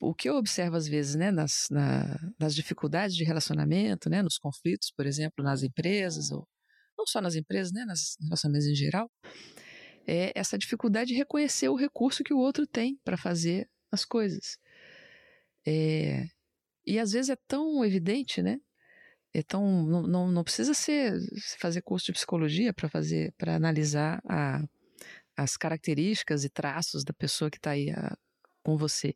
[0.00, 4.38] o que eu observo às vezes, né, nas, na, nas dificuldades de relacionamento, né, nos
[4.38, 6.46] conflitos, por exemplo, nas empresas, ou
[6.98, 9.10] não só nas empresas, né, nas relações em geral,
[10.06, 14.58] é essa dificuldade de reconhecer o recurso que o outro tem para fazer as coisas.
[15.66, 16.26] É,
[16.86, 18.58] e às vezes é tão evidente, né?
[19.34, 21.18] É tão, não, não, não precisa ser
[21.58, 24.62] fazer curso de psicologia para fazer, para analisar a,
[25.36, 28.16] as características e traços da pessoa que está aí a,
[28.64, 29.14] com você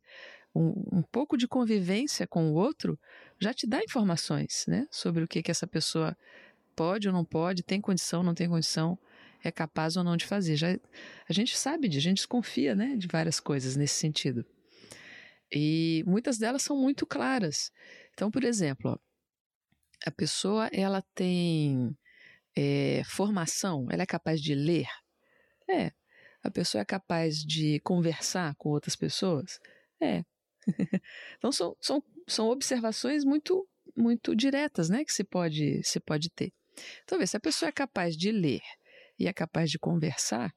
[0.53, 2.99] um, um, pouco de convivência com o outro
[3.39, 4.87] já te dá informações, né?
[4.91, 6.15] Sobre o que, que essa pessoa
[6.75, 8.97] pode ou não pode, tem condição, não tem condição,
[9.43, 10.55] é capaz ou não de fazer.
[10.55, 10.77] Já,
[11.27, 12.95] a gente sabe de, a gente desconfia, né?
[12.95, 14.45] De várias coisas nesse sentido.
[15.51, 17.71] E muitas delas são muito claras.
[18.13, 18.97] Então, por exemplo, ó,
[20.05, 21.95] a pessoa ela tem
[22.55, 24.87] é, formação, ela é capaz de ler?
[25.69, 25.91] É.
[26.43, 29.59] A pessoa é capaz de conversar com outras pessoas?
[30.01, 30.23] É.
[31.37, 36.53] então são, são, são observações muito muito diretas, né, que se pode se pode ter.
[37.03, 38.61] Então, vê, se a pessoa é capaz de ler
[39.19, 40.53] e é capaz de conversar,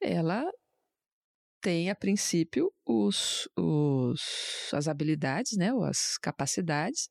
[0.00, 0.50] ela
[1.60, 7.08] tem a princípio os, os as habilidades, né, ou as capacidades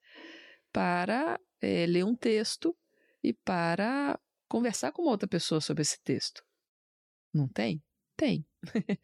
[0.71, 2.75] para é, ler um texto
[3.23, 6.43] e para conversar com outra pessoa sobre esse texto.
[7.33, 7.81] Não tem?
[8.23, 8.45] Tem.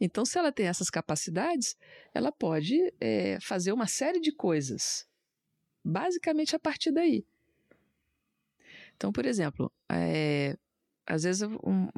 [0.00, 1.76] então, se ela tem essas capacidades,
[2.14, 5.08] ela pode é, fazer uma série de coisas,
[5.84, 7.26] basicamente a partir daí.
[8.94, 10.56] Então, por exemplo, é,
[11.04, 11.88] às vezes um,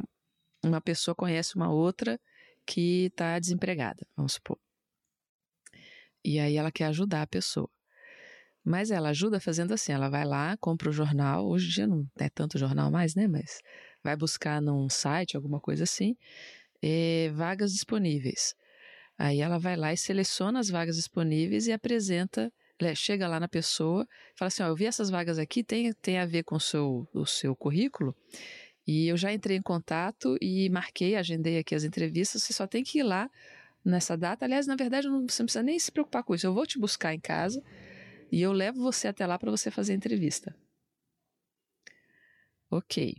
[0.64, 2.18] uma pessoa conhece uma outra
[2.64, 4.58] que está desempregada, vamos supor.
[6.24, 7.68] E aí ela quer ajudar a pessoa.
[8.64, 11.46] Mas ela ajuda fazendo assim: ela vai lá, compra o jornal.
[11.46, 13.28] Hoje em dia não é tanto jornal mais, né?
[13.28, 13.60] Mas
[14.02, 16.16] vai buscar num site, alguma coisa assim,
[16.82, 18.54] é, vagas disponíveis.
[19.18, 22.52] Aí ela vai lá e seleciona as vagas disponíveis e apresenta,
[22.96, 26.26] chega lá na pessoa, fala assim: ó, eu vi essas vagas aqui, tem, tem a
[26.26, 28.16] ver com o seu, o seu currículo,
[28.86, 32.82] e eu já entrei em contato e marquei, agendei aqui as entrevistas, você só tem
[32.82, 33.30] que ir lá
[33.84, 34.44] nessa data.
[34.44, 36.46] Aliás, na verdade, não, você não precisa nem se preocupar com isso.
[36.46, 37.62] Eu vou te buscar em casa
[38.30, 40.54] e eu levo você até lá para você fazer a entrevista.
[42.70, 43.16] Ok.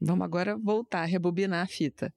[0.00, 2.12] Vamos agora voltar, rebobinar a fita.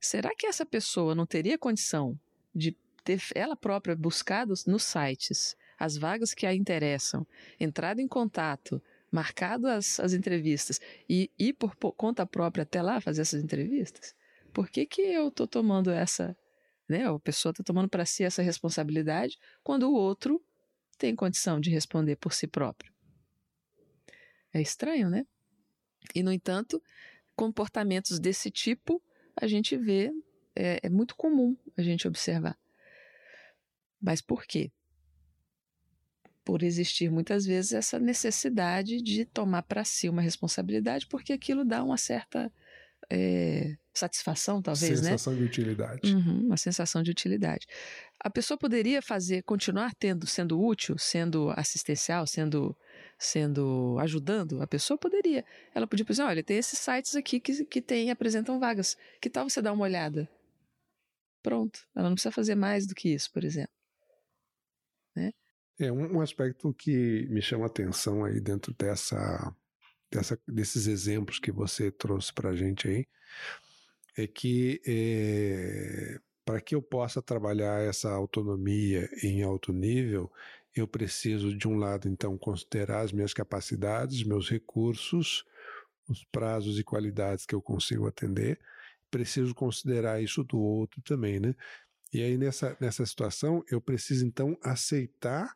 [0.00, 2.18] Será que essa pessoa não teria condição
[2.54, 7.26] de ter ela própria buscado nos sites as vagas que a interessam,
[7.58, 13.00] entrado em contato, marcado as, as entrevistas e ir por, por conta própria até lá
[13.00, 14.14] fazer essas entrevistas?
[14.52, 16.36] Por que, que eu estou tomando essa,
[16.88, 17.08] né?
[17.08, 20.42] A pessoa está tomando para si essa responsabilidade quando o outro
[20.96, 22.92] tem condição de responder por si próprio?
[24.52, 25.26] É estranho, né?
[26.14, 26.82] E, no entanto,
[27.36, 29.00] comportamentos desse tipo
[29.40, 30.12] a gente vê,
[30.54, 32.58] é, é muito comum a gente observar.
[34.00, 34.70] Mas por quê?
[36.44, 41.82] Por existir muitas vezes essa necessidade de tomar para si uma responsabilidade, porque aquilo dá
[41.82, 42.52] uma certa
[43.10, 45.18] é, satisfação, talvez, sensação né?
[45.18, 46.14] Sensação de utilidade.
[46.14, 47.66] Uhum, uma sensação de utilidade.
[48.20, 52.76] A pessoa poderia fazer, continuar tendo, sendo útil, sendo assistencial, sendo
[53.18, 55.44] sendo ajudando a pessoa, poderia.
[55.74, 58.96] Ela podia dizer, olha, tem esses sites aqui que, que tem, apresentam vagas.
[59.20, 60.28] Que tal você dar uma olhada?
[61.42, 61.80] Pronto.
[61.96, 63.72] Ela não precisa fazer mais do que isso, por exemplo.
[65.16, 65.32] Né?
[65.80, 69.54] É um, um aspecto que me chama atenção aí dentro dessa,
[70.10, 73.06] dessa, desses exemplos que você trouxe para a gente aí,
[74.16, 80.32] é que é, para que eu possa trabalhar essa autonomia em alto nível,
[80.74, 85.44] Eu preciso, de um lado, então, considerar as minhas capacidades, meus recursos,
[86.08, 88.60] os prazos e qualidades que eu consigo atender.
[89.10, 91.54] Preciso considerar isso do outro também, né?
[92.12, 95.54] E aí, nessa, nessa situação, eu preciso, então, aceitar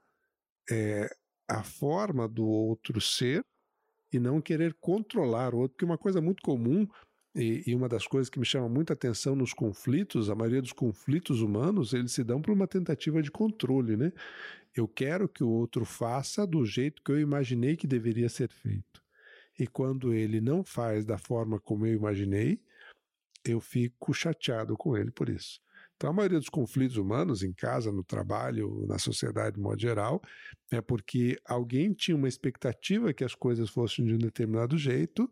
[0.70, 1.08] é,
[1.48, 3.44] a forma do outro ser
[4.12, 6.86] e não querer controlar o outro, porque uma coisa muito comum
[7.34, 10.72] e, e, uma das coisas que me chama muita atenção nos conflitos, a maioria dos
[10.72, 14.12] conflitos humanos, eles se dão por uma tentativa de controle, né?
[14.74, 19.02] Eu quero que o outro faça do jeito que eu imaginei que deveria ser feito.
[19.58, 22.60] E quando ele não faz da forma como eu imaginei,
[23.44, 25.60] eu fico chateado com ele por isso.
[26.02, 30.20] Então, a maioria dos conflitos humanos, em casa, no trabalho, na sociedade de modo geral,
[30.68, 35.30] é porque alguém tinha uma expectativa que as coisas fossem de um determinado jeito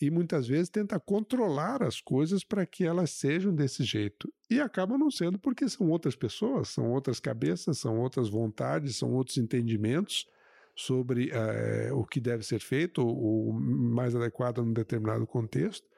[0.00, 4.28] e muitas vezes tenta controlar as coisas para que elas sejam desse jeito.
[4.50, 9.12] E acabam não sendo porque são outras pessoas, são outras cabeças, são outras vontades, são
[9.12, 10.26] outros entendimentos
[10.74, 15.91] sobre uh, o que deve ser feito, o mais adequado num determinado contexto.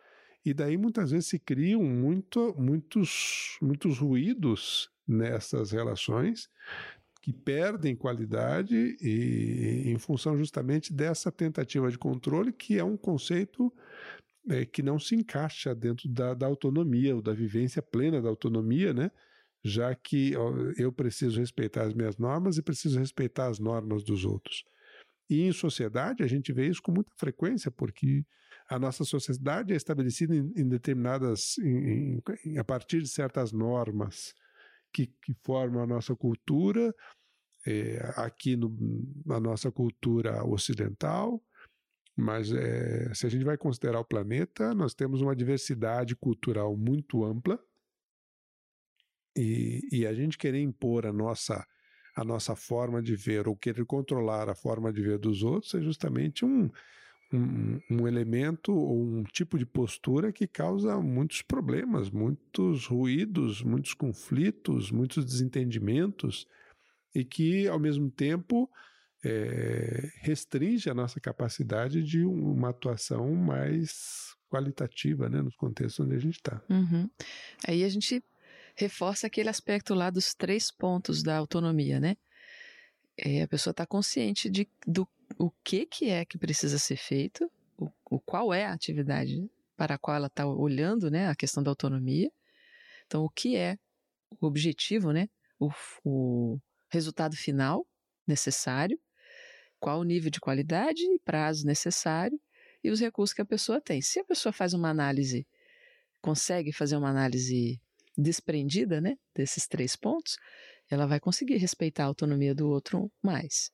[0.45, 6.51] E daí muitas vezes se criam muito, muitos, muitos ruídos nessas relações
[7.23, 13.73] que perdem qualidade e, em função justamente dessa tentativa de controle, que é um conceito
[14.51, 18.93] é, que não se encaixa dentro da, da autonomia ou da vivência plena da autonomia,
[18.93, 19.11] né?
[19.65, 20.33] já que
[20.77, 24.63] eu preciso respeitar as minhas normas e preciso respeitar as normas dos outros.
[25.29, 28.27] E em sociedade a gente vê isso com muita frequência, porque
[28.69, 34.35] a nossa sociedade é estabelecida em, em determinadas, em, em, a partir de certas normas
[34.93, 36.95] que, que formam a nossa cultura,
[37.67, 38.75] é, aqui no,
[39.25, 41.43] na nossa cultura ocidental,
[42.17, 47.25] mas é, se a gente vai considerar o planeta, nós temos uma diversidade cultural muito
[47.25, 47.59] ampla.
[49.37, 51.67] E, e a gente querer impor a nossa
[52.17, 55.81] a nossa forma de ver ou querer controlar a forma de ver dos outros é
[55.81, 56.71] justamente um,
[57.35, 63.95] um, um elemento ou um tipo de postura que causa muitos problemas, muitos ruídos, muitos
[63.95, 66.47] conflitos, muitos desentendimentos
[67.15, 68.71] e que, ao mesmo tempo,
[69.25, 76.21] é, restringe a nossa capacidade de uma atuação mais qualitativa né, nos contextos onde a
[76.21, 76.63] gente está.
[76.69, 77.09] Uhum.
[77.67, 78.23] Aí a gente
[78.77, 82.17] reforça aquele aspecto lá dos três pontos da autonomia, né?
[83.17, 85.07] É, a pessoa está consciente de, do
[85.39, 89.95] o que, que é que precisa ser feito, o, o qual é a atividade para
[89.95, 92.31] a qual ela está olhando, né, a questão da autonomia.
[93.07, 93.79] Então, o que é
[94.41, 95.71] o objetivo, né, o,
[96.05, 97.87] o resultado final
[98.27, 98.99] necessário,
[99.79, 102.41] qual o nível de qualidade e prazo necessário
[102.83, 104.01] e os recursos que a pessoa tem.
[104.01, 105.47] Se a pessoa faz uma análise,
[106.21, 107.81] consegue fazer uma análise
[108.17, 110.39] desprendida, né, desses três pontos,
[110.91, 113.73] ela vai conseguir respeitar a autonomia do outro mais.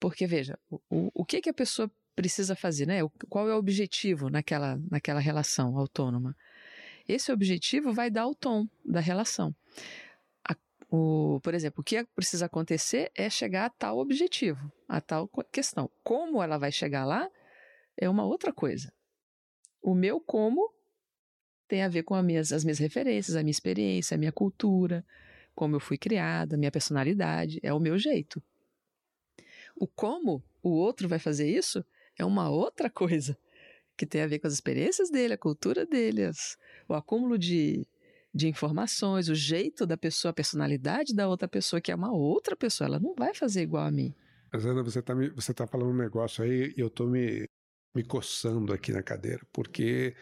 [0.00, 3.00] Porque, veja, o, o que, que a pessoa precisa fazer, né?
[3.28, 6.34] Qual é o objetivo naquela, naquela relação autônoma?
[7.06, 9.54] Esse objetivo vai dar o tom da relação.
[10.48, 10.56] A,
[10.90, 15.90] o, por exemplo, o que precisa acontecer é chegar a tal objetivo, a tal questão.
[16.02, 17.28] Como ela vai chegar lá
[17.96, 18.92] é uma outra coisa.
[19.82, 20.72] O meu como
[21.68, 25.04] tem a ver com as minhas, as minhas referências, a minha experiência, a minha cultura,
[25.54, 28.42] como eu fui criada, a minha personalidade, é o meu jeito.
[29.80, 31.82] O como o outro vai fazer isso
[32.14, 33.34] é uma outra coisa
[33.96, 37.86] que tem a ver com as experiências dele, a cultura dele, as, o acúmulo de,
[38.32, 42.54] de informações, o jeito da pessoa, a personalidade da outra pessoa, que é uma outra
[42.54, 42.88] pessoa.
[42.88, 44.14] Ela não vai fazer igual a mim.
[44.52, 47.48] Ana, você está você tá falando um negócio aí e eu estou me,
[47.94, 50.14] me coçando aqui na cadeira, porque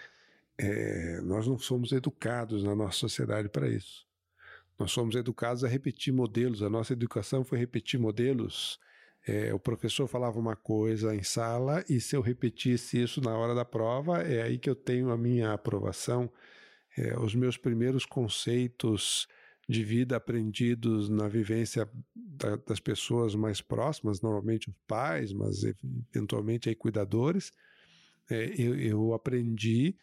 [0.56, 4.06] é, nós não somos educados na nossa sociedade para isso.
[4.78, 8.78] Nós somos educados a repetir modelos, a nossa educação foi repetir modelos
[9.28, 13.54] é, o professor falava uma coisa em sala e se eu repetisse isso na hora
[13.54, 16.32] da prova, é aí que eu tenho a minha aprovação.
[16.96, 19.28] É, os meus primeiros conceitos
[19.68, 21.86] de vida aprendidos na vivência
[22.16, 27.52] da, das pessoas mais próximas, normalmente os pais, mas eventualmente aí cuidadores,
[28.30, 29.94] é, eu, eu aprendi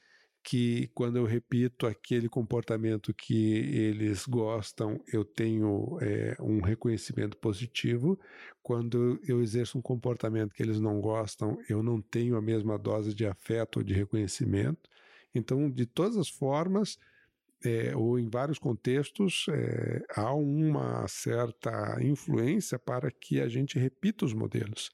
[0.45, 8.19] que quando eu repito aquele comportamento que eles gostam, eu tenho é, um reconhecimento positivo.
[8.61, 13.11] Quando eu exerço um comportamento que eles não gostam, eu não tenho a mesma dose
[13.11, 14.87] de afeto ou de reconhecimento.
[15.33, 16.99] Então, de todas as formas,
[17.65, 24.25] é, ou em vários contextos, é, há uma certa influência para que a gente repita
[24.25, 24.91] os modelos.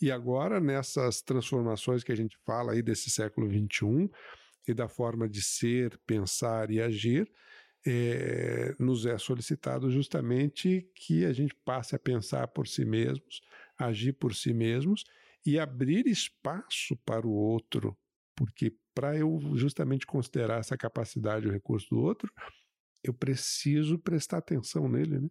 [0.00, 4.10] E agora, nessas transformações que a gente fala aí desse século XXI,
[4.66, 7.30] e da forma de ser, pensar e agir,
[7.86, 13.42] é, nos é solicitado justamente que a gente passe a pensar por si mesmos,
[13.78, 15.04] agir por si mesmos
[15.44, 17.96] e abrir espaço para o outro,
[18.34, 22.32] porque para eu justamente considerar essa capacidade, o recurso do outro,
[23.02, 25.28] eu preciso prestar atenção nele, né?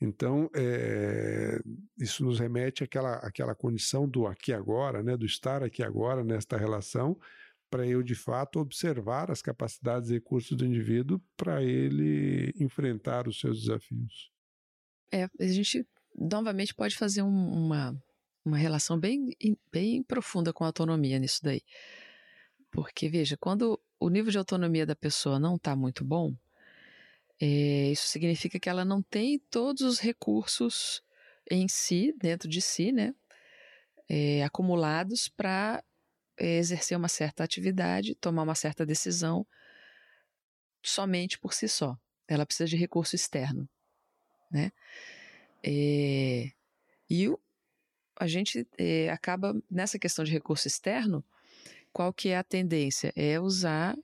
[0.00, 1.58] Então, é,
[1.98, 6.58] isso nos remete àquela, àquela condição do aqui agora, né, do estar aqui agora nesta
[6.58, 7.18] relação,
[7.74, 13.40] para eu de fato observar as capacidades e recursos do indivíduo para ele enfrentar os
[13.40, 14.30] seus desafios.
[15.10, 15.84] É, a gente
[16.16, 18.00] novamente pode fazer um, uma,
[18.44, 19.36] uma relação bem,
[19.72, 21.62] bem profunda com a autonomia nisso daí.
[22.70, 26.32] Porque, veja, quando o nível de autonomia da pessoa não está muito bom,
[27.40, 31.02] é, isso significa que ela não tem todos os recursos
[31.50, 33.12] em si, dentro de si, né,
[34.08, 35.82] é, acumulados para
[36.38, 39.46] exercer uma certa atividade, tomar uma certa decisão
[40.82, 41.96] somente por si só.
[42.26, 43.68] Ela precisa de recurso externo,
[44.50, 44.72] né?
[45.62, 46.50] É,
[47.08, 47.38] e o,
[48.16, 51.24] a gente é, acaba nessa questão de recurso externo,
[51.92, 53.12] qual que é a tendência?
[53.16, 53.96] É usar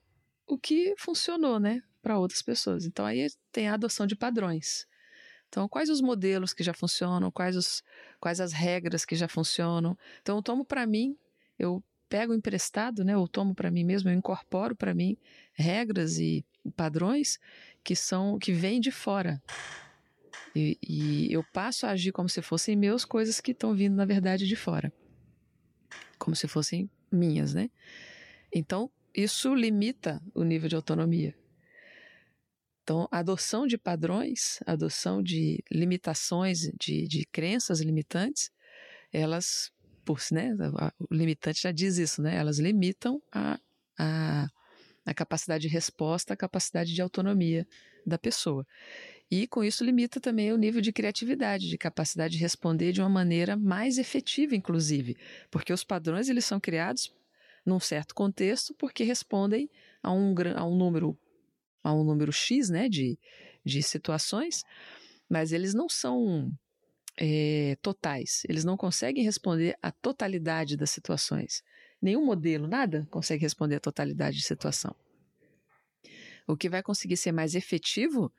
[0.47, 1.83] o que funcionou, né?
[2.01, 2.85] para outras pessoas.
[2.85, 4.87] Então aí tem a adoção de padrões.
[5.47, 7.83] Então, quais os modelos que já funcionam, quais, os,
[8.21, 9.97] quais as regras que já funcionam.
[10.21, 11.17] Então, eu tomo para mim,
[11.59, 15.17] eu pego emprestado, né, eu tomo para mim mesmo, eu incorporo para mim
[15.53, 16.45] regras e
[16.75, 17.39] padrões
[17.85, 19.41] que são que vêm de fora.
[20.53, 24.03] E, e, eu passo a agir como se fossem meus coisas que estão vindo, na
[24.03, 24.91] verdade, de fora.
[26.19, 27.69] Como se fossem minhas, né?
[28.53, 31.33] Então, isso limita o nível de autonomia.
[32.83, 38.51] Então, a adoção de padrões, a adoção de limitações, de, de crenças limitantes,
[39.13, 39.71] elas,
[40.05, 40.55] por, né,
[40.99, 42.35] o limitante já diz isso, né?
[42.35, 43.59] Elas limitam a,
[43.97, 44.47] a,
[45.05, 47.67] a capacidade de resposta, a capacidade de autonomia
[48.05, 48.65] da pessoa.
[49.29, 53.09] E com isso limita também o nível de criatividade, de capacidade de responder de uma
[53.09, 55.15] maneira mais efetiva, inclusive,
[55.49, 57.13] porque os padrões eles são criados
[57.65, 59.69] num certo contexto porque respondem
[60.03, 61.17] a um, a um número
[61.83, 63.17] a um número X né, de,
[63.65, 64.63] de situações,
[65.27, 66.51] mas eles não são
[67.17, 71.63] é, totais, eles não conseguem responder à totalidade das situações.
[72.01, 74.95] Nenhum modelo, nada, consegue responder à totalidade de situação.
[76.47, 78.33] O que vai conseguir ser mais efetivo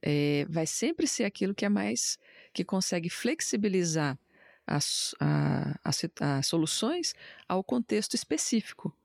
[0.00, 2.18] é, vai sempre ser aquilo que é mais
[2.52, 4.18] que consegue flexibilizar
[4.66, 7.14] as, a, as, as soluções
[7.48, 8.96] ao contexto específico.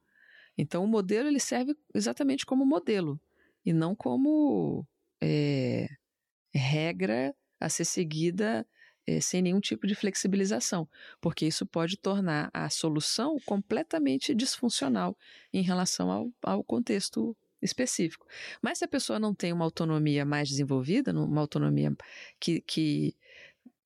[0.58, 3.20] Então, o modelo ele serve exatamente como modelo
[3.66, 4.88] e não como
[5.22, 5.88] é,
[6.54, 8.66] regra a ser seguida
[9.08, 10.88] é, sem nenhum tipo de flexibilização,
[11.22, 15.18] porque isso pode tornar a solução completamente disfuncional
[15.54, 18.28] em relação ao, ao contexto específico.
[18.62, 21.96] Mas se a pessoa não tem uma autonomia mais desenvolvida, uma autonomia
[22.40, 23.16] que, que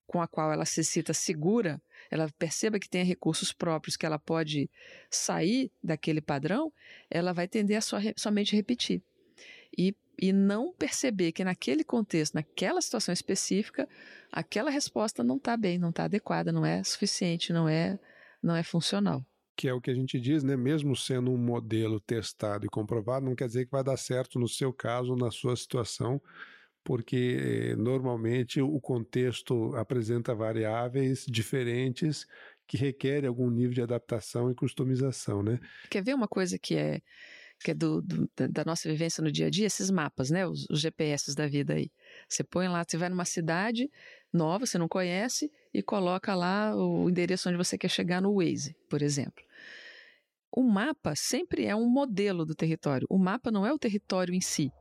[0.08, 4.20] com a qual ela se sinta segura, ela perceba que tem recursos próprios, que ela
[4.20, 4.70] pode
[5.10, 6.74] sair daquele padrão,
[7.10, 9.02] ela vai tender a somente repetir
[9.78, 13.90] e, e não perceber que naquele contexto, naquela situação específica,
[14.32, 18.00] aquela resposta não está bem, não está adequada, não é suficiente, não é,
[18.42, 19.26] não é funcional.
[19.56, 20.56] Que é o que a gente diz, né?
[20.56, 24.48] Mesmo sendo um modelo testado e comprovado, não quer dizer que vai dar certo no
[24.48, 26.22] seu caso, na sua situação,
[26.84, 32.28] porque normalmente o contexto apresenta variáveis diferentes
[32.68, 35.60] que requerem algum nível de adaptação e customização, né?
[35.90, 37.02] Quer ver uma coisa que é
[37.64, 40.46] que é do, do, da nossa vivência no dia a dia, esses mapas, né?
[40.48, 41.92] Os, os GPS da vida aí.
[42.28, 43.90] Você põe lá, você vai numa cidade
[44.34, 48.76] nova, você não conhece, e coloca lá o endereço onde você quer chegar no Waze,
[48.90, 49.44] por exemplo.
[50.52, 53.08] O mapa sempre é um modelo do território.
[53.10, 54.72] O mapa não é o território em si,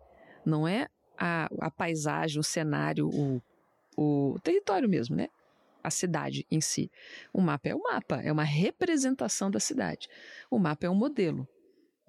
[0.45, 3.43] não é a, a paisagem, o cenário, o,
[3.97, 5.29] o território mesmo, né?
[5.83, 6.91] a cidade em si.
[7.33, 10.09] O mapa é o mapa, é uma representação da cidade.
[10.51, 11.49] O mapa é um modelo.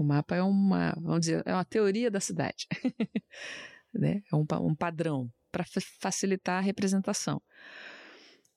[0.01, 2.67] O mapa é uma, vamos dizer, é uma teoria da cidade,
[3.93, 4.23] né?
[4.33, 5.63] É um, um padrão para
[5.99, 7.39] facilitar a representação.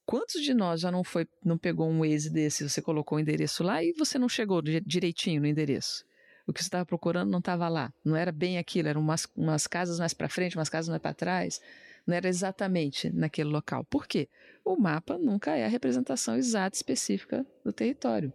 [0.06, 3.62] Quantos de nós já não foi, não pegou um Waze desse, você colocou o endereço
[3.62, 6.06] lá e você não chegou direitinho no endereço?
[6.46, 9.66] O que você estava procurando não estava lá, não era bem aquilo, eram umas, umas
[9.66, 11.60] casas mais para frente, umas casas mais para trás,
[12.06, 13.84] não era exatamente naquele local.
[13.84, 14.30] Por quê?
[14.64, 18.32] O mapa nunca é a representação exata específica do território.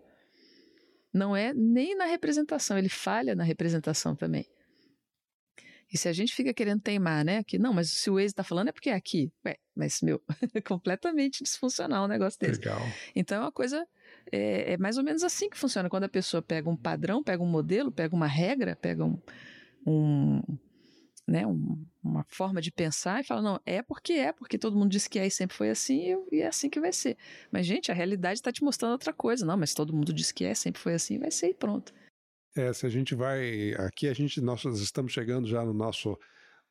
[1.13, 4.45] Não é nem na representação, ele falha na representação também.
[5.91, 7.43] E se a gente fica querendo teimar, né?
[7.43, 9.31] Que não, mas se o Waze está falando é porque é aqui.
[9.43, 10.21] Ué, mas, meu,
[10.53, 12.59] é completamente disfuncional um negócio desse.
[12.59, 12.81] Legal.
[13.15, 13.87] Então é uma coisa.
[14.31, 15.89] É, é, mais ou menos assim que funciona.
[15.89, 19.19] Quando a pessoa pega um padrão, pega um modelo, pega uma regra, pega um.
[19.85, 20.41] um
[21.29, 24.91] né, um, uma forma de pensar e fala, não, é porque é, porque todo mundo
[24.91, 27.17] disse que é e sempre foi assim e é assim que vai ser.
[27.51, 29.45] Mas, gente, a realidade está te mostrando outra coisa.
[29.45, 31.93] Não, mas todo mundo disse que é, sempre foi assim, vai ser e pronto.
[32.55, 33.73] É, se a gente vai.
[33.75, 36.17] Aqui a gente, nós estamos chegando já no nosso,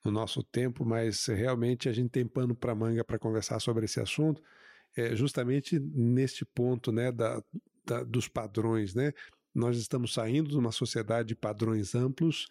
[0.05, 4.01] no nosso tempo, mas realmente a gente tem pano para manga para conversar sobre esse
[4.01, 4.43] assunto,
[4.97, 7.41] é justamente neste ponto né, da,
[7.87, 8.95] da, dos padrões.
[8.95, 9.13] Né?
[9.55, 12.49] Nós estamos saindo de uma sociedade de padrões amplos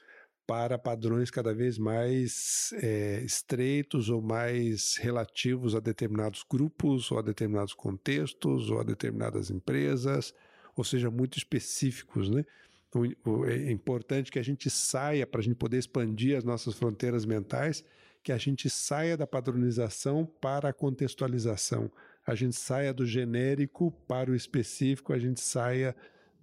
[0.47, 7.21] para padrões cada vez mais é, estreitos ou mais relativos a determinados grupos, ou a
[7.21, 10.33] determinados contextos, ou a determinadas empresas,
[10.73, 12.45] ou seja, muito específicos, né?
[12.87, 13.03] Então,
[13.45, 17.83] é importante que a gente saia, para a gente poder expandir as nossas fronteiras mentais,
[18.23, 21.91] que a gente saia da padronização para a contextualização,
[22.25, 25.93] a gente saia do genérico para o específico, a gente saia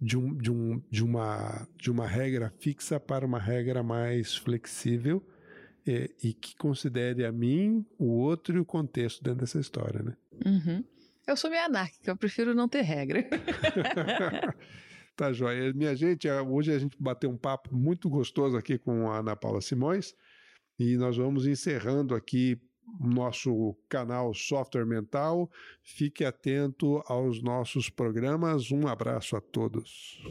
[0.05, 5.27] de, um, de, um, de, uma, de uma regra fixa para uma regra mais flexível
[5.87, 10.15] e, e que considere a mim, o outro e o contexto dentro dessa história, né?
[10.45, 10.85] Uhum.
[11.27, 13.25] Eu sou meio anárquica, eu prefiro não ter regra.
[15.17, 15.73] tá joia.
[15.73, 19.63] Minha gente, hoje a gente bateu um papo muito gostoso aqui com a Ana Paula
[19.63, 20.15] Simões
[20.79, 22.61] e nós vamos encerrando aqui
[23.01, 25.51] nosso canal Software Mental.
[25.83, 28.71] Fique atento aos nossos programas.
[28.71, 30.23] Um abraço a todos.